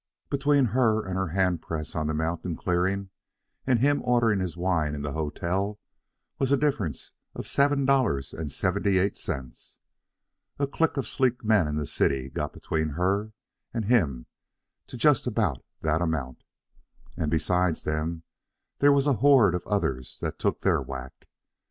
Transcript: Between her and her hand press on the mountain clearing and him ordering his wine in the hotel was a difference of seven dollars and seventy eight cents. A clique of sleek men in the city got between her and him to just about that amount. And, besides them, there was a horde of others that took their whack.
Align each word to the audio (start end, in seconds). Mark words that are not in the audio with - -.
Between 0.31 0.65
her 0.73 1.05
and 1.05 1.15
her 1.15 1.27
hand 1.27 1.61
press 1.61 1.95
on 1.95 2.07
the 2.07 2.15
mountain 2.15 2.55
clearing 2.57 3.11
and 3.67 3.77
him 3.81 4.01
ordering 4.03 4.39
his 4.39 4.57
wine 4.57 4.95
in 4.95 5.03
the 5.03 5.11
hotel 5.11 5.79
was 6.39 6.51
a 6.51 6.57
difference 6.57 7.13
of 7.35 7.45
seven 7.45 7.85
dollars 7.85 8.33
and 8.33 8.51
seventy 8.51 8.97
eight 8.97 9.15
cents. 9.15 9.77
A 10.57 10.65
clique 10.65 10.97
of 10.97 11.07
sleek 11.07 11.43
men 11.43 11.67
in 11.67 11.75
the 11.75 11.85
city 11.85 12.31
got 12.31 12.51
between 12.51 12.93
her 12.97 13.33
and 13.75 13.85
him 13.85 14.25
to 14.87 14.97
just 14.97 15.27
about 15.27 15.63
that 15.81 16.01
amount. 16.01 16.41
And, 17.15 17.29
besides 17.29 17.83
them, 17.83 18.23
there 18.79 18.91
was 18.91 19.05
a 19.05 19.13
horde 19.21 19.53
of 19.53 19.67
others 19.67 20.17
that 20.23 20.39
took 20.39 20.61
their 20.61 20.81
whack. 20.81 21.27